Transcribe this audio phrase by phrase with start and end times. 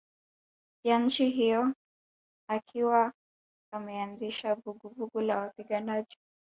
[0.83, 1.73] ya nchi hiyo
[2.49, 3.13] akiwa
[3.73, 6.17] ameanzisha vuguvugu la wapiganaji